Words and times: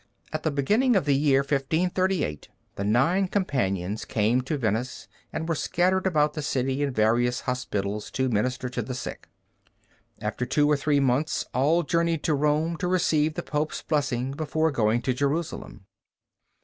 At 0.33 0.41
the 0.41 0.49
beginning 0.49 0.95
of 0.95 1.05
the 1.05 1.13
year 1.13 1.41
1538 1.41 2.49
the 2.75 2.83
nine 2.83 3.27
companions 3.27 4.03
came 4.03 4.41
to 4.41 4.57
Venice 4.57 5.07
and 5.31 5.47
were 5.47 5.53
scattered 5.53 6.07
about 6.07 6.33
the 6.33 6.41
city 6.41 6.81
in 6.81 6.91
various 6.91 7.41
hospitals 7.41 8.09
to 8.13 8.27
minister 8.27 8.67
to 8.67 8.81
the 8.81 8.95
sick. 8.95 9.29
After 10.19 10.43
two 10.43 10.67
or 10.71 10.75
three 10.75 10.99
months 10.99 11.45
all 11.53 11.83
journeyed 11.83 12.23
to 12.23 12.33
Rome 12.33 12.77
to 12.77 12.87
receive 12.87 13.35
the 13.35 13.43
Pope's 13.43 13.83
blessing 13.83 14.31
before 14.31 14.71
going 14.71 15.03
to 15.03 15.13
Jerusalem. 15.13 15.85